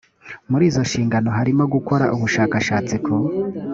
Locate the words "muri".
0.49-0.63